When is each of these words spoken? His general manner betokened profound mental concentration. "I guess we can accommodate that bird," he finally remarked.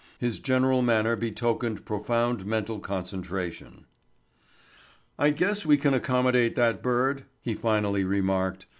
His 0.17 0.39
general 0.39 0.81
manner 0.81 1.15
betokened 1.15 1.85
profound 1.85 2.43
mental 2.43 2.79
concentration. 2.79 3.85
"I 5.19 5.29
guess 5.29 5.63
we 5.63 5.77
can 5.77 5.93
accommodate 5.93 6.55
that 6.55 6.81
bird," 6.81 7.25
he 7.39 7.53
finally 7.53 8.03
remarked. 8.03 8.65